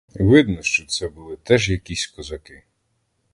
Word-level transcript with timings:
Видно, 0.15 0.61
що 0.63 0.85
це 0.85 1.07
були 1.09 1.35
теж 1.37 1.69
якісь 1.69 2.07
козаки. 2.07 2.63